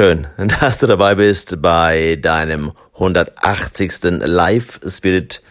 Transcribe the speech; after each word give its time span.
Schön, 0.00 0.28
dass 0.60 0.78
du 0.78 0.86
dabei 0.86 1.14
bist 1.14 1.60
bei 1.60 2.16
deinem 2.16 2.72
180. 2.94 4.00
Live 4.24 4.80
Spirit 4.86 5.42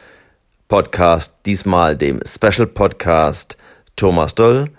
Podcast, 0.68 1.36
diesmal 1.46 1.96
dem 1.96 2.20
Special 2.26 2.66
Podcast 2.66 3.58
Thomas 3.96 4.34
Doll. 4.34 4.72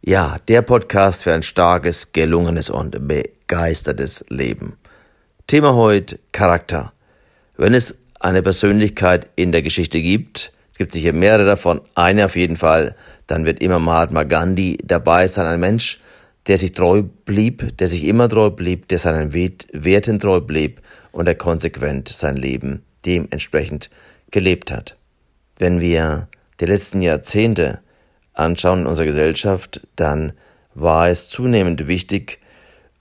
Ja, 0.00 0.36
der 0.46 0.62
Podcast 0.62 1.24
für 1.24 1.32
ein 1.32 1.42
starkes, 1.42 2.12
gelungenes 2.12 2.70
und 2.70 3.08
begeistertes 3.08 4.24
Leben. 4.28 4.76
Thema 5.48 5.74
heute 5.74 6.20
Charakter. 6.30 6.92
Wenn 7.56 7.74
es 7.74 7.98
eine 8.20 8.42
Persönlichkeit 8.42 9.26
in 9.34 9.50
der 9.50 9.62
Geschichte 9.62 10.00
gibt, 10.00 10.52
es 10.70 10.78
gibt 10.78 10.92
sicher 10.92 11.12
mehrere 11.12 11.46
davon, 11.46 11.80
eine 11.96 12.26
auf 12.26 12.36
jeden 12.36 12.56
Fall, 12.56 12.94
dann 13.26 13.44
wird 13.44 13.60
immer 13.60 13.80
Mahatma 13.80 14.22
Gandhi 14.22 14.78
dabei 14.84 15.26
sein, 15.26 15.46
ein 15.46 15.58
Mensch, 15.58 15.98
der 16.46 16.58
sich 16.58 16.72
treu 16.72 17.02
blieb, 17.02 17.76
der 17.78 17.88
sich 17.88 18.04
immer 18.04 18.28
treu 18.28 18.50
blieb, 18.50 18.88
der 18.88 18.98
seinen 18.98 19.32
Werten 19.34 20.18
treu 20.20 20.40
blieb 20.40 20.80
und 21.12 21.26
der 21.26 21.34
konsequent 21.34 22.08
sein 22.08 22.36
Leben 22.36 22.82
dementsprechend 23.04 23.90
gelebt 24.30 24.70
hat. 24.70 24.96
Wenn 25.58 25.80
wir 25.80 26.28
die 26.60 26.66
letzten 26.66 27.02
Jahrzehnte 27.02 27.80
anschauen 28.34 28.80
in 28.80 28.86
unserer 28.86 29.06
Gesellschaft, 29.06 29.86
dann 29.96 30.32
war 30.74 31.08
es 31.08 31.28
zunehmend 31.28 31.86
wichtig 31.88 32.38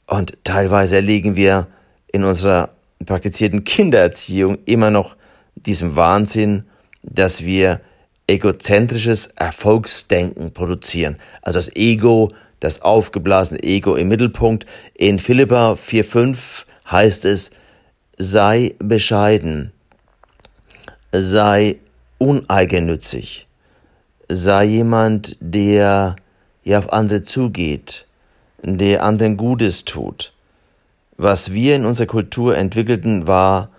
und 0.08 0.38
teilweise 0.44 0.98
erliegen 0.98 1.36
wir 1.36 1.68
in 2.08 2.24
unserer 2.24 2.70
praktizierten 3.06 3.64
Kindererziehung 3.64 4.60
immer 4.66 4.92
noch 4.92 5.18
diesem 5.56 5.96
Wahnsinn, 5.96 6.64
dass 7.04 7.44
wir 7.44 7.82
egozentrisches 8.28 9.28
Erfolgsdenken 9.28 10.54
produzieren. 10.54 11.18
Also 11.42 11.58
das 11.60 11.76
Ego 11.76 12.32
das 12.60 12.82
aufgeblasene 12.82 13.64
Ego 13.64 13.96
im 13.96 14.08
Mittelpunkt. 14.08 14.66
In 14.94 15.20
Philippa 15.20 15.74
4.5 15.74 16.66
heißt 16.90 17.26
es, 17.26 17.52
sei 18.18 18.76
bescheiden, 18.80 19.72
sei 21.12 21.78
uneigennützig, 22.18 23.48
sei 24.30 24.66
jemand, 24.66 25.38
der 25.40 26.16
ja 26.64 26.80
auf 26.80 26.92
andere 26.92 27.22
zugeht, 27.24 28.06
der 28.64 29.04
anderen 29.04 29.38
Gutes 29.38 29.86
tut. 29.86 30.34
Was 31.18 31.54
wir 31.54 31.76
in 31.76 31.86
unserer 31.86 32.08
Kultur 32.08 32.58
entwickelten, 32.58 33.28
war 33.28 33.70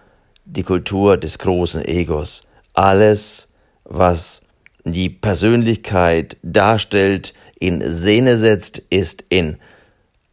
die 0.45 0.63
Kultur 0.63 1.17
des 1.17 1.39
großen 1.39 1.85
Egos. 1.85 2.43
Alles, 2.73 3.49
was 3.85 4.43
die 4.85 5.11
Persönlichkeit 5.11 6.37
darstellt, 6.43 7.35
in 7.59 7.83
Szene 7.93 8.37
setzt, 8.37 8.83
ist 8.91 9.25
in. 9.29 9.57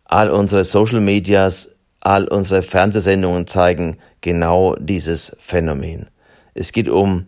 All 0.06 0.30
unsere 0.30 0.64
Social 0.64 1.00
Medias, 1.00 1.70
all 2.02 2.28
unsere 2.28 2.62
Fernsehsendungen 2.62 3.48
zeigen 3.48 3.98
genau 4.22 4.76
dieses 4.76 5.36
Phänomen. 5.40 6.08
Es 6.54 6.72
geht 6.72 6.90
um 6.90 7.28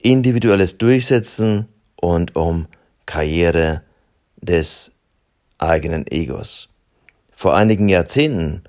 individuelles 0.00 0.78
Durchsetzen 0.78 1.66
und 1.96 2.36
um 2.36 2.66
Karriere 3.06 3.82
des 4.40 4.92
eigenen 5.58 6.06
Egos. 6.06 6.68
Vor 7.34 7.56
einigen 7.56 7.88
Jahrzehnten 7.88 8.62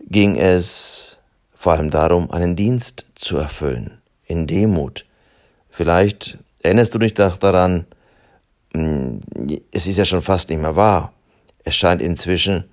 ging 0.00 0.36
es 0.36 1.18
vor 1.56 1.72
allem 1.72 1.90
darum, 1.90 2.30
einen 2.30 2.54
Dienst 2.54 3.06
zu 3.14 3.38
erfüllen, 3.38 3.98
in 4.24 4.46
Demut. 4.46 5.04
Vielleicht 5.70 6.38
erinnerst 6.62 6.94
du 6.94 6.98
dich 6.98 7.14
daran, 7.14 7.86
es 9.72 9.86
ist 9.86 9.98
ja 9.98 10.04
schon 10.04 10.22
fast 10.22 10.50
nicht 10.50 10.60
mehr 10.60 10.76
wahr. 10.76 11.12
Es 11.64 11.74
scheint 11.74 12.02
inzwischen 12.02 12.64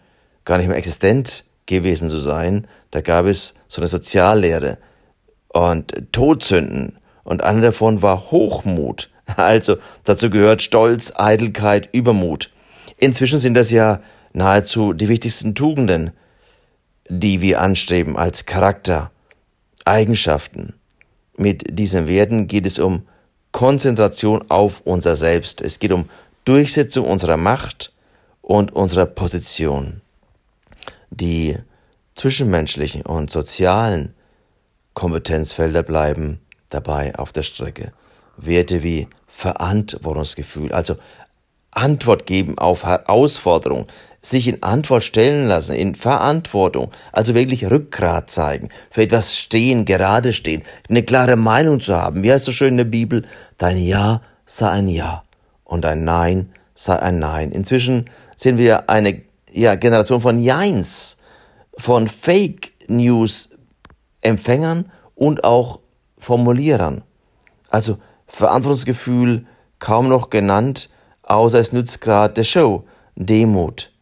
gar 0.45 0.57
nicht 0.57 0.67
mehr 0.67 0.77
existent 0.77 1.45
gewesen 1.65 2.09
zu 2.09 2.19
sein. 2.19 2.67
Da 2.91 3.01
gab 3.01 3.25
es 3.25 3.53
so 3.67 3.81
eine 3.81 3.87
Soziallehre 3.87 4.77
und 5.49 6.11
Todsünden 6.11 6.99
und 7.23 7.43
eine 7.43 7.61
davon 7.61 8.01
war 8.01 8.31
Hochmut. 8.31 9.09
Also 9.37 9.77
dazu 10.03 10.29
gehört 10.29 10.61
Stolz, 10.61 11.13
Eitelkeit, 11.15 11.87
Übermut. 11.93 12.51
Inzwischen 12.97 13.39
sind 13.39 13.53
das 13.53 13.71
ja 13.71 14.01
nahezu 14.33 14.91
die 14.91 15.07
wichtigsten 15.07 15.55
Tugenden, 15.55 16.11
die 17.07 17.41
wir 17.41 17.61
anstreben 17.61 18.17
als 18.17 18.45
Charakter, 18.45 19.11
Eigenschaften. 19.85 20.73
Mit 21.37 21.79
diesen 21.79 22.07
Werten 22.07 22.47
geht 22.47 22.65
es 22.65 22.79
um 22.79 23.03
Konzentration 23.53 24.43
auf 24.49 24.81
unser 24.83 25.15
Selbst. 25.15 25.61
Es 25.61 25.79
geht 25.79 25.93
um 25.93 26.09
Durchsetzung 26.43 27.05
unserer 27.05 27.37
Macht 27.37 27.93
und 28.41 28.73
unserer 28.73 29.05
Position. 29.05 30.01
Die 31.11 31.57
zwischenmenschlichen 32.15 33.03
und 33.03 33.31
sozialen 33.31 34.15
Kompetenzfelder 34.95 35.83
bleiben 35.83 36.41
dabei 36.69 37.15
auf 37.15 37.31
der 37.31 37.43
Strecke. 37.43 37.93
Werte 38.37 38.83
wie 38.83 39.07
Verantwortungsgefühl, 39.27 40.73
also 40.73 40.95
Antwort 41.71 42.25
geben 42.25 42.57
auf 42.57 42.83
Herausforderungen, 42.83 43.87
sich 44.23 44.47
in 44.47 44.63
Antwort 44.63 45.03
stellen 45.03 45.47
lassen, 45.47 45.75
in 45.75 45.95
Verantwortung, 45.95 46.91
also 47.11 47.35
wirklich 47.35 47.69
Rückgrat 47.69 48.31
zeigen, 48.31 48.69
für 48.89 49.03
etwas 49.03 49.37
stehen, 49.37 49.85
gerade 49.85 50.31
stehen, 50.31 50.63
eine 50.89 51.03
klare 51.03 51.35
Meinung 51.35 51.81
zu 51.81 51.95
haben. 51.95 52.23
Wie 52.23 52.31
heißt 52.31 52.45
so 52.45 52.51
schön 52.51 52.69
in 52.69 52.77
der 52.77 52.83
Bibel? 52.85 53.25
Dein 53.57 53.77
Ja 53.77 54.21
sei 54.45 54.69
ein 54.69 54.87
Ja 54.87 55.23
und 55.65 55.85
ein 55.85 56.05
Nein 56.05 56.53
sei 56.73 56.97
ein 56.97 57.19
Nein. 57.19 57.51
Inzwischen 57.51 58.09
sind 58.35 58.57
wir 58.57 58.89
eine 58.89 59.21
ja, 59.51 59.75
Generation 59.75 60.21
von 60.21 60.39
Jeins, 60.39 61.17
von 61.77 62.07
Fake 62.07 62.71
News 62.87 63.49
Empfängern 64.21 64.89
und 65.15 65.43
auch 65.43 65.79
Formulierern. 66.17 67.03
Also 67.69 67.97
Verantwortungsgefühl 68.27 69.45
kaum 69.79 70.07
noch 70.07 70.29
genannt, 70.29 70.89
außer 71.23 71.59
es 71.59 71.73
nützt 71.73 71.99
gerade 71.99 72.35
der 72.35 72.45
Show. 72.45 72.85
Demut. 73.15 73.92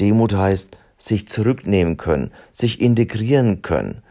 Demut 0.00 0.34
heißt, 0.34 0.70
sich 0.96 1.28
zurücknehmen 1.28 1.96
können, 1.96 2.32
sich 2.52 2.80
integrieren 2.80 3.62
können, 3.62 4.02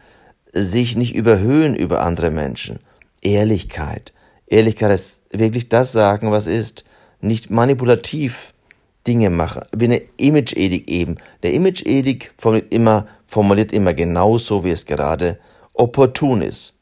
sich 0.52 0.96
nicht 0.96 1.14
überhöhen 1.14 1.76
über 1.76 2.02
andere 2.02 2.30
Menschen. 2.30 2.78
Ehrlichkeit. 3.20 4.12
Ehrlichkeit 4.46 4.90
ist 4.92 5.22
wirklich 5.30 5.68
das 5.68 5.92
sagen, 5.92 6.30
was 6.30 6.46
ist. 6.46 6.84
Nicht 7.20 7.50
manipulativ 7.50 8.54
Dinge 9.06 9.30
machen. 9.30 9.62
Wie 9.74 9.86
eine 9.86 10.02
Image-Edik 10.16 10.88
eben. 10.88 11.16
Der 11.42 11.52
Image-Edik 11.52 12.32
formuliert 12.38 12.72
immer, 12.72 13.06
formuliert 13.26 13.72
immer 13.72 13.94
genauso, 13.94 14.64
wie 14.64 14.70
es 14.70 14.86
gerade 14.86 15.38
opportun 15.74 16.42
ist. 16.42 16.74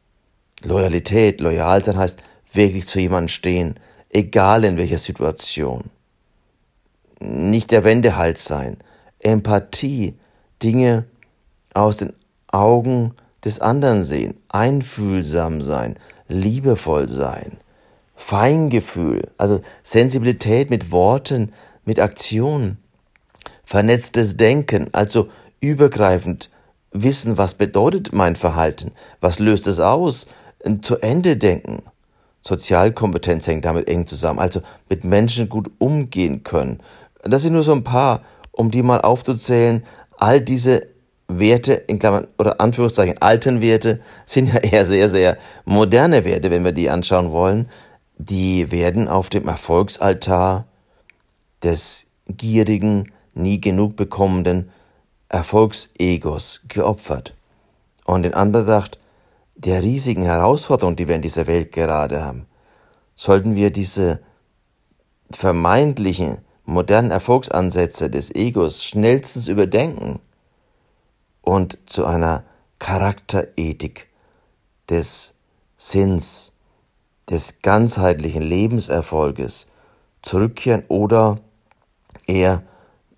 Loyalität, 0.65 1.41
loyal 1.41 1.85
sein 1.85 1.97
heißt 1.97 2.23
wirklich 2.53 2.87
zu 2.87 3.01
jemandem 3.01 3.29
stehen, 3.29 3.79
egal 4.11 4.65
in 4.65 4.77
welcher 4.77 4.99
Situation. 4.99 5.85
Nicht 7.21 7.71
der 7.71 7.85
Wendehals 7.85 8.45
sein, 8.45 8.79
Empathie, 9.27 10.15
Dinge 10.63 11.05
aus 11.75 11.99
den 11.99 12.13
Augen 12.51 13.13
des 13.45 13.61
anderen 13.61 14.05
sehen, 14.05 14.35
einfühlsam 14.49 15.61
sein, 15.61 15.99
liebevoll 16.29 17.09
sein, 17.09 17.59
Feingefühl, 18.15 19.29
also 19.37 19.61
Sensibilität 19.83 20.71
mit 20.71 20.91
Worten, 20.91 21.53
mit 21.85 22.01
Aktionen, 22.01 22.79
vernetztes 23.65 24.37
Denken, 24.37 24.89
also 24.93 25.29
übergreifend 25.61 26.51
wissen, 26.93 27.37
was 27.37 27.55
bedeutet 27.55 28.13
mein 28.13 28.37
Verhalten, 28.37 28.93
was 29.21 29.39
löst 29.39 29.67
es 29.67 29.81
aus, 29.81 30.27
zu 30.83 30.97
Ende 30.99 31.37
denken. 31.37 31.83
Sozialkompetenz 32.41 33.47
hängt 33.49 33.65
damit 33.65 33.89
eng 33.89 34.07
zusammen, 34.07 34.39
also 34.39 34.61
mit 34.89 35.05
Menschen 35.05 35.49
gut 35.49 35.69
umgehen 35.79 36.45
können. 36.45 36.81
Das 37.23 37.43
sind 37.43 37.55
nur 37.55 37.65
so 37.65 37.73
ein 37.73 37.85
paar 37.85 38.23
um 38.57 38.71
die 38.71 38.83
mal 38.83 39.01
aufzuzählen, 39.01 39.85
all 40.17 40.41
diese 40.41 40.89
Werte, 41.29 41.75
in 41.75 41.99
Klammern 41.99 42.27
oder 42.39 42.61
Anführungszeichen 42.61 43.21
alten 43.21 43.61
Werte, 43.61 44.01
sind 44.25 44.53
ja 44.53 44.61
eher 44.61 44.85
sehr, 44.85 45.09
sehr 45.09 45.39
moderne 45.65 46.25
Werte, 46.25 46.51
wenn 46.51 46.65
wir 46.65 46.73
die 46.73 46.91
anschauen 46.91 47.31
wollen. 47.31 47.69
Die 48.19 48.71
werden 48.71 49.09
auf 49.09 49.29
dem 49.29 49.47
Erfolgsaltar 49.47 50.67
des 51.63 52.07
gierigen, 52.29 53.13
nie 53.35 53.61
genug 53.61 53.97
bekommenden 53.97 54.71
Erfolgsegos 55.29 56.63
geopfert. 56.69 57.35
Und 58.05 58.25
in 58.25 58.35
Anbetracht 58.35 58.99
der 59.57 59.83
riesigen 59.83 60.25
Herausforderungen, 60.25 60.97
die 60.97 61.09
wir 61.09 61.17
in 61.17 61.23
dieser 61.23 61.47
Welt 61.47 61.73
gerade 61.73 62.25
haben, 62.25 62.47
sollten 63.15 63.57
wir 63.57 63.71
diese 63.71 64.21
vermeintlichen 65.31 66.39
modernen 66.67 67.11
Erfolgsansätze 67.11 68.11
des 68.11 68.35
Egos 68.35 68.85
schnellstens 68.85 69.49
überdenken 69.49 70.21
und 71.41 71.79
zu 71.87 72.05
einer 72.05 72.45
Charakterethik 72.79 74.09
des 74.91 75.35
Sinns, 75.77 76.53
des 77.31 77.61
ganzheitlichen 77.63 78.43
Lebenserfolges 78.43 79.69
zurückkehren 80.23 80.85
oder 80.89 81.39
eher 82.27 82.63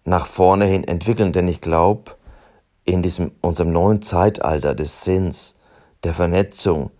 nach 0.04 0.26
vorne 0.26 0.66
hin 0.66 0.84
entwickeln. 0.84 1.32
Denn 1.32 1.48
ich 1.48 1.60
glaube, 1.60 2.12
in 2.84 3.02
diesem 3.02 3.32
unserem 3.40 3.72
neuen 3.72 4.02
Zeitalter 4.02 4.74
des 4.74 5.04
Sinns, 5.04 5.56
der 6.04 6.14
Vernetzung, 6.14 6.90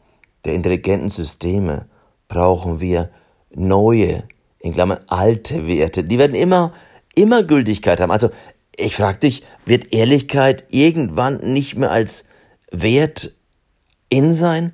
der 0.45 0.55
intelligenten 0.55 1.09
Systeme 1.09 1.87
brauchen 2.27 2.81
wir 2.81 3.11
neue, 3.51 4.25
in 4.61 4.73
Klammern 4.73 5.01
alte 5.07 5.67
Werte. 5.67 6.05
Die 6.05 6.19
werden 6.19 6.35
immer, 6.35 6.73
immer 7.15 7.43
Gültigkeit 7.43 8.01
haben. 8.01 8.11
Also 8.11 8.31
ich 8.77 8.97
frage 8.97 9.19
dich, 9.19 9.43
wird 9.65 9.93
Ehrlichkeit 9.93 10.65
irgendwann 10.71 11.39
nicht 11.39 11.77
mehr 11.77 11.91
als 11.91 12.25
Wert 12.71 13.33
in 14.09 14.33
sein? 14.33 14.73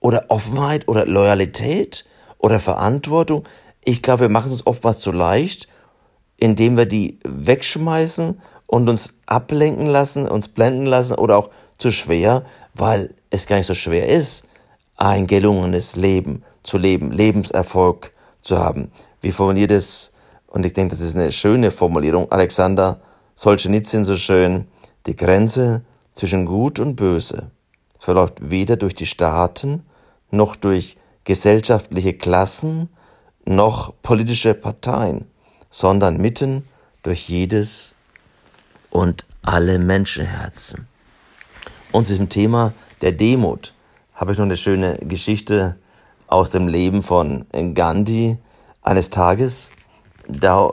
Oder 0.00 0.26
Offenheit 0.28 0.86
oder 0.86 1.06
Loyalität 1.06 2.04
oder 2.38 2.60
Verantwortung? 2.60 3.44
Ich 3.84 4.02
glaube, 4.02 4.22
wir 4.22 4.28
machen 4.28 4.52
es 4.52 4.66
oftmals 4.66 4.98
zu 4.98 5.12
leicht, 5.12 5.68
indem 6.36 6.76
wir 6.76 6.84
die 6.84 7.18
wegschmeißen 7.24 8.40
und 8.66 8.88
uns 8.88 9.18
ablenken 9.24 9.86
lassen, 9.86 10.28
uns 10.28 10.48
blenden 10.48 10.86
lassen 10.86 11.14
oder 11.14 11.38
auch 11.38 11.50
zu 11.78 11.90
schwer, 11.90 12.44
weil 12.74 13.14
es 13.30 13.46
gar 13.46 13.56
nicht 13.56 13.66
so 13.66 13.74
schwer 13.74 14.08
ist, 14.08 14.46
ein 14.96 15.26
gelungenes 15.26 15.96
Leben 15.96 16.42
zu 16.62 16.78
leben, 16.78 17.10
Lebenserfolg 17.10 18.12
zu 18.42 18.58
haben. 18.58 18.90
Wie 19.24 19.32
formuliert 19.32 19.70
es, 19.70 20.12
und 20.48 20.66
ich 20.66 20.74
denke, 20.74 20.90
das 20.90 21.00
ist 21.00 21.16
eine 21.16 21.32
schöne 21.32 21.70
Formulierung, 21.70 22.30
Alexander 22.30 23.00
Solzhenitsyn 23.34 24.04
so 24.04 24.16
schön, 24.16 24.66
die 25.06 25.16
Grenze 25.16 25.80
zwischen 26.12 26.44
Gut 26.44 26.78
und 26.78 26.94
Böse 26.94 27.50
verläuft 27.98 28.50
weder 28.50 28.76
durch 28.76 28.94
die 28.94 29.06
Staaten 29.06 29.82
noch 30.30 30.56
durch 30.56 30.98
gesellschaftliche 31.24 32.12
Klassen 32.12 32.90
noch 33.46 33.94
politische 34.02 34.52
Parteien, 34.52 35.24
sondern 35.70 36.18
mitten 36.18 36.68
durch 37.02 37.26
jedes 37.30 37.94
und 38.90 39.24
alle 39.40 39.78
Menschenherzen. 39.78 40.86
Und 41.92 42.06
zu 42.06 42.12
diesem 42.12 42.28
Thema 42.28 42.74
der 43.00 43.12
Demut 43.12 43.72
habe 44.12 44.32
ich 44.32 44.38
noch 44.38 44.44
eine 44.44 44.58
schöne 44.58 44.98
Geschichte 44.98 45.76
aus 46.26 46.50
dem 46.50 46.68
Leben 46.68 47.02
von 47.02 47.46
Gandhi. 47.72 48.36
Eines 48.84 49.08
Tages 49.08 49.70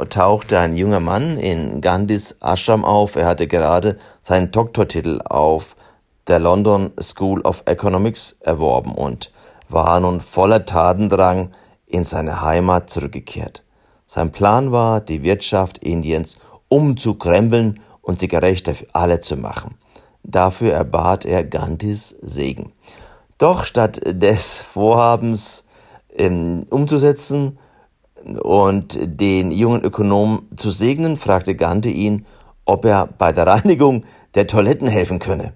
tauchte 0.10 0.60
ein 0.60 0.76
junger 0.76 1.00
Mann 1.00 1.38
in 1.38 1.80
Gandhis 1.80 2.38
Ashram 2.42 2.84
auf. 2.84 3.16
Er 3.16 3.26
hatte 3.26 3.48
gerade 3.48 3.98
seinen 4.22 4.52
Doktortitel 4.52 5.22
auf 5.24 5.78
der 6.28 6.40
London 6.40 6.92
School 7.00 7.40
of 7.42 7.64
Economics 7.66 8.36
erworben 8.42 8.94
und 8.96 9.32
war 9.70 9.98
nun 10.02 10.20
voller 10.20 10.66
Tatendrang 10.66 11.52
in 11.88 12.04
seine 12.04 12.42
Heimat 12.42 12.90
zurückgekehrt. 12.90 13.64
Sein 14.06 14.34
Plan 14.34 14.74
war, 14.74 15.00
die 15.00 15.24
Wirtschaft 15.24 15.78
Indiens 15.78 16.38
umzukrempeln 16.68 17.80
und 18.02 18.20
sie 18.20 18.28
gerechter 18.28 18.76
für 18.76 18.88
alle 18.92 19.22
zu 19.22 19.38
machen. 19.38 19.76
Dafür 20.24 20.74
erbat 20.74 21.24
er 21.24 21.46
Gandhis 21.46 22.10
Segen. 22.22 22.74
Doch 23.38 23.64
statt 23.64 24.02
des 24.06 24.62
Vorhabens 24.62 25.64
ähm, 26.14 26.66
umzusetzen, 26.70 27.58
und 28.42 28.98
den 29.02 29.52
jungen 29.52 29.84
Ökonomen 29.84 30.48
zu 30.56 30.72
segnen, 30.72 31.18
fragte 31.18 31.56
Gandhi 31.56 31.92
ihn, 31.92 32.26
ob 32.66 32.86
er 32.86 33.08
bei 33.08 33.32
der 33.32 33.48
Reinigung 33.48 34.06
der 34.36 34.48
Toiletten 34.48 34.88
helfen 34.88 35.20
könne. 35.20 35.54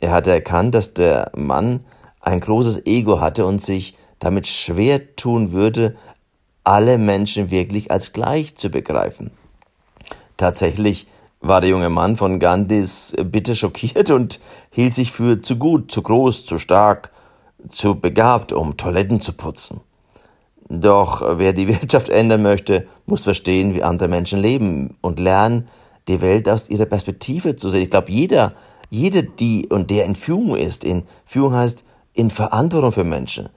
Er 0.00 0.12
hatte 0.12 0.32
erkannt, 0.32 0.74
dass 0.74 0.94
der 0.94 1.30
Mann 1.34 1.80
ein 2.20 2.40
großes 2.40 2.86
Ego 2.86 3.20
hatte 3.20 3.46
und 3.46 3.60
sich 3.60 3.96
damit 4.18 4.46
schwer 4.46 5.16
tun 5.16 5.52
würde, 5.52 5.96
alle 6.62 6.98
Menschen 6.98 7.50
wirklich 7.50 7.90
als 7.90 8.12
gleich 8.12 8.56
zu 8.56 8.70
begreifen. 8.70 9.30
Tatsächlich 10.36 11.06
war 11.40 11.60
der 11.60 11.70
junge 11.70 11.90
Mann 11.90 12.16
von 12.16 12.38
Gandhis 12.38 13.14
Bitte 13.22 13.54
schockiert 13.54 14.10
und 14.10 14.40
hielt 14.70 14.94
sich 14.94 15.12
für 15.12 15.42
zu 15.42 15.56
gut, 15.56 15.90
zu 15.90 16.02
groß, 16.02 16.46
zu 16.46 16.58
stark, 16.58 17.10
zu 17.68 17.94
begabt, 17.94 18.52
um 18.52 18.76
Toiletten 18.76 19.20
zu 19.20 19.34
putzen. 19.34 19.80
Doch 20.80 21.22
wer 21.38 21.52
die 21.52 21.68
Wirtschaft 21.80 22.08
ändern 22.08 22.42
möchte, 22.42 22.86
muss 23.06 23.24
verstehen, 23.24 23.74
wie 23.74 23.82
andere 23.82 24.08
Menschen 24.08 24.40
leben 24.40 24.96
und 25.00 25.20
lernen, 25.20 25.68
die 26.08 26.20
Welt 26.20 26.48
aus 26.48 26.68
ihrer 26.68 26.86
Perspektive 26.86 27.56
zu 27.56 27.68
sehen. 27.68 27.82
Ich 27.82 27.90
glaube, 27.90 28.12
jeder, 28.12 28.52
jede, 28.90 29.22
die 29.22 29.66
und 29.68 29.90
der 29.90 30.04
in 30.04 30.14
Führung 30.14 30.56
ist, 30.56 30.84
in 30.84 31.04
Führung 31.24 31.54
heißt 31.54 31.84
in 32.12 32.30
Verantwortung 32.30 32.92
für 32.92 33.04
Menschen. 33.04 33.48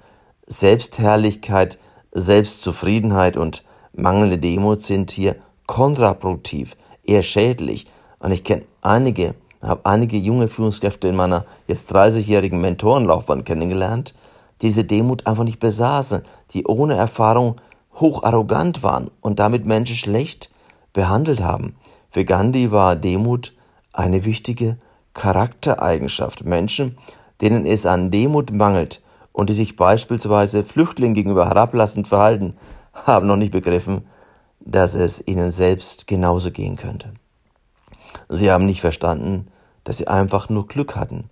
Selbstherrlichkeit, 0.48 1.78
Selbstzufriedenheit 2.12 3.38
und 3.38 3.64
mangelnde 3.94 4.38
Demut 4.38 4.82
sind 4.82 5.12
hier 5.12 5.36
kontraproduktiv, 5.68 6.76
eher 7.04 7.22
schädlich. 7.22 7.86
Und 8.20 8.32
ich 8.32 8.44
kenne 8.44 8.64
einige, 8.82 9.36
habe 9.62 9.86
einige 9.86 10.18
junge 10.18 10.48
Führungskräfte 10.48 11.10
in 11.10 11.16
meiner 11.16 11.46
jetzt 11.68 11.94
30-jährigen 11.94 12.60
Mentorenlaufbahn 12.62 13.44
kennengelernt, 13.44 14.16
diese 14.62 14.84
Demut 14.84 15.28
einfach 15.28 15.44
nicht 15.44 15.60
besaßen, 15.60 16.22
die 16.52 16.66
ohne 16.66 16.96
Erfahrung 16.96 17.56
hoch 17.96 18.24
arrogant 18.24 18.84
waren 18.84 19.10
und 19.22 19.40
damit 19.40 19.66
Menschen 19.66 19.96
schlecht 19.96 20.50
behandelt 20.94 21.42
haben. 21.42 21.76
Für 22.10 22.26
Gandhi 22.26 22.72
war 22.72 22.96
Demut 22.96 23.54
eine 23.94 24.26
wichtige 24.26 24.78
Charaktereigenschaft. 25.14 26.46
Menschen, 26.46 26.98
denen 27.42 27.66
es 27.66 27.86
an 27.86 28.12
Demut 28.12 28.52
mangelt 28.52 29.02
und 29.32 29.50
die 29.50 29.54
sich 29.54 29.76
beispielsweise 29.76 30.64
Flüchtlingen 30.64 31.14
gegenüber 31.14 31.48
herablassend 31.48 32.08
verhalten, 32.08 32.56
haben 32.94 33.28
noch 33.28 33.36
nicht 33.36 33.52
begriffen, 33.52 34.06
dass 34.60 34.96
es 34.96 35.26
ihnen 35.28 35.52
selbst 35.52 36.08
genauso 36.08 36.52
gehen 36.52 36.76
könnte. 36.76 37.14
Sie 38.30 38.52
haben 38.52 38.66
nicht 38.66 38.82
verstanden, 38.82 39.48
dass 39.84 39.98
sie 39.98 40.08
einfach 40.08 40.50
nur 40.50 40.68
Glück 40.68 40.96
hatten, 40.96 41.30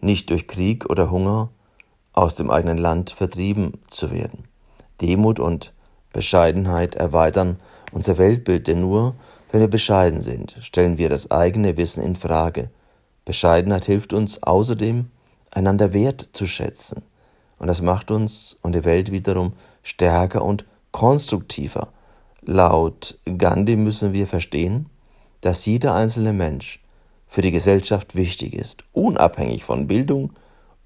nicht 0.00 0.30
durch 0.30 0.46
Krieg 0.46 0.90
oder 0.90 1.10
Hunger, 1.10 1.50
aus 2.18 2.34
dem 2.34 2.50
eigenen 2.50 2.78
Land 2.78 3.10
vertrieben 3.10 3.74
zu 3.86 4.10
werden. 4.10 4.44
Demut 5.00 5.38
und 5.38 5.72
Bescheidenheit 6.12 6.96
erweitern 6.96 7.60
unser 7.92 8.18
Weltbild, 8.18 8.66
denn 8.66 8.80
nur 8.80 9.14
wenn 9.52 9.60
wir 9.60 9.68
bescheiden 9.68 10.20
sind, 10.20 10.56
stellen 10.60 10.98
wir 10.98 11.08
das 11.10 11.30
eigene 11.30 11.76
Wissen 11.76 12.02
in 12.02 12.16
Frage. 12.16 12.70
Bescheidenheit 13.24 13.84
hilft 13.84 14.12
uns 14.12 14.42
außerdem, 14.42 15.06
einander 15.52 15.92
wert 15.92 16.20
zu 16.20 16.46
schätzen. 16.46 17.02
Und 17.60 17.68
das 17.68 17.82
macht 17.82 18.10
uns 18.10 18.58
und 18.62 18.74
die 18.74 18.84
Welt 18.84 19.12
wiederum 19.12 19.52
stärker 19.84 20.42
und 20.42 20.64
konstruktiver. 20.90 21.88
Laut 22.42 23.16
Gandhi 23.38 23.76
müssen 23.76 24.12
wir 24.12 24.26
verstehen, 24.26 24.90
dass 25.40 25.66
jeder 25.66 25.94
einzelne 25.94 26.32
Mensch 26.32 26.80
für 27.28 27.42
die 27.42 27.52
Gesellschaft 27.52 28.16
wichtig 28.16 28.54
ist, 28.54 28.82
unabhängig 28.92 29.62
von 29.62 29.86
Bildung, 29.86 30.32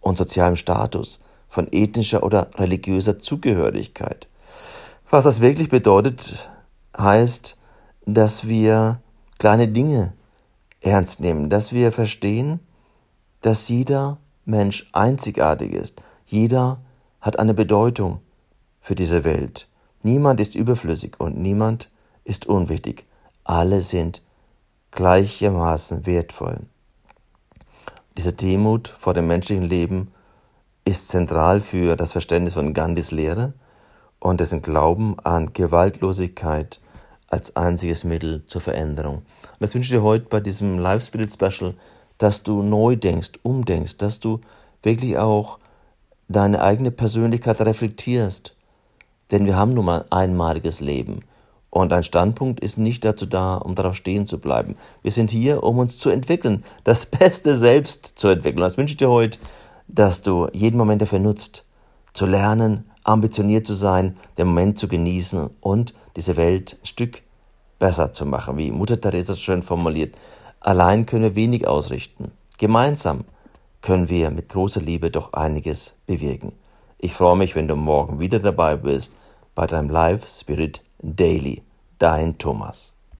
und 0.02 0.18
sozialem 0.18 0.56
Status, 0.56 1.20
von 1.48 1.68
ethnischer 1.70 2.22
oder 2.22 2.50
religiöser 2.56 3.18
Zugehörigkeit. 3.18 4.28
Was 5.08 5.24
das 5.24 5.40
wirklich 5.40 5.70
bedeutet, 5.70 6.50
heißt, 6.96 7.56
dass 8.06 8.48
wir 8.48 9.00
kleine 9.38 9.68
Dinge 9.68 10.12
ernst 10.80 11.20
nehmen, 11.20 11.48
dass 11.48 11.72
wir 11.72 11.92
verstehen, 11.92 12.60
dass 13.40 13.68
jeder 13.68 14.18
Mensch 14.44 14.88
einzigartig 14.92 15.72
ist. 15.72 16.00
Jeder 16.26 16.80
hat 17.20 17.38
eine 17.38 17.54
Bedeutung 17.54 18.20
für 18.80 18.94
diese 18.94 19.24
Welt. 19.24 19.68
Niemand 20.02 20.40
ist 20.40 20.54
überflüssig 20.54 21.20
und 21.20 21.38
niemand 21.38 21.90
ist 22.24 22.46
unwichtig. 22.46 23.06
Alle 23.44 23.82
sind 23.82 24.22
gleichermaßen 24.90 26.06
wertvoll. 26.06 26.60
Diese 28.22 28.34
Demut 28.34 28.86
vor 28.86 29.14
dem 29.14 29.26
menschlichen 29.26 29.64
Leben 29.64 30.12
ist 30.84 31.08
zentral 31.08 31.60
für 31.60 31.96
das 31.96 32.12
Verständnis 32.12 32.54
von 32.54 32.72
Gandhis 32.72 33.10
Lehre 33.10 33.52
und 34.20 34.38
dessen 34.38 34.62
Glauben 34.62 35.18
an 35.18 35.52
Gewaltlosigkeit 35.52 36.78
als 37.26 37.56
einziges 37.56 38.04
Mittel 38.04 38.46
zur 38.46 38.60
Veränderung. 38.60 39.16
Und 39.16 39.24
das 39.58 39.74
wünsche 39.74 39.86
ich 39.86 39.98
dir 39.98 40.04
heute 40.04 40.26
bei 40.26 40.38
diesem 40.38 40.78
Live 40.78 41.04
Spirit 41.04 41.30
Special, 41.30 41.74
dass 42.18 42.44
du 42.44 42.62
neu 42.62 42.94
denkst, 42.94 43.40
umdenkst, 43.42 43.98
dass 43.98 44.20
du 44.20 44.40
wirklich 44.84 45.18
auch 45.18 45.58
deine 46.28 46.62
eigene 46.62 46.92
Persönlichkeit 46.92 47.60
reflektierst. 47.60 48.54
Denn 49.32 49.46
wir 49.46 49.56
haben 49.56 49.74
nun 49.74 49.86
mal 49.86 50.04
ein 50.10 50.30
einmaliges 50.30 50.78
Leben. 50.78 51.24
Und 51.72 51.90
ein 51.94 52.02
Standpunkt 52.02 52.60
ist 52.60 52.76
nicht 52.76 53.02
dazu 53.02 53.24
da, 53.24 53.54
um 53.54 53.74
darauf 53.74 53.96
stehen 53.96 54.26
zu 54.26 54.38
bleiben. 54.38 54.76
Wir 55.00 55.10
sind 55.10 55.30
hier, 55.30 55.62
um 55.62 55.78
uns 55.78 55.96
zu 55.96 56.10
entwickeln, 56.10 56.62
das 56.84 57.06
Beste 57.18 57.56
selbst 57.56 58.18
zu 58.18 58.28
entwickeln. 58.28 58.60
Das 58.60 58.76
wünsche 58.76 58.92
ich 58.92 58.98
dir 58.98 59.08
heute, 59.08 59.38
dass 59.88 60.20
du 60.20 60.48
jeden 60.52 60.76
Moment 60.76 61.00
dafür 61.00 61.18
nutzt, 61.18 61.64
zu 62.12 62.26
lernen, 62.26 62.90
ambitioniert 63.04 63.66
zu 63.66 63.72
sein, 63.72 64.16
den 64.36 64.48
Moment 64.48 64.78
zu 64.78 64.86
genießen 64.86 65.48
und 65.60 65.94
diese 66.14 66.36
Welt 66.36 66.76
ein 66.82 66.86
Stück 66.86 67.22
besser 67.78 68.12
zu 68.12 68.26
machen, 68.26 68.58
wie 68.58 68.70
Mutter 68.70 69.00
Teresa 69.00 69.34
schön 69.34 69.62
formuliert. 69.62 70.14
Allein 70.60 71.06
können 71.06 71.22
wir 71.22 71.36
wenig 71.36 71.66
ausrichten. 71.66 72.32
Gemeinsam 72.58 73.24
können 73.80 74.10
wir 74.10 74.30
mit 74.30 74.50
großer 74.50 74.82
Liebe 74.82 75.10
doch 75.10 75.32
einiges 75.32 75.94
bewirken. 76.04 76.52
Ich 76.98 77.14
freue 77.14 77.38
mich, 77.38 77.54
wenn 77.54 77.66
du 77.66 77.76
morgen 77.76 78.20
wieder 78.20 78.40
dabei 78.40 78.76
bist 78.76 79.14
bei 79.54 79.66
deinem 79.66 79.88
Live 79.88 80.28
Spirit 80.28 80.82
Daily. 81.02 81.62
Dein 81.98 82.38
Thomas. 82.38 82.94